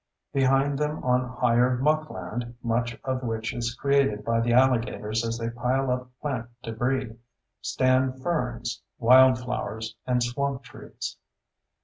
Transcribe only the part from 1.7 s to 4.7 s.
muckland, much of which is created by the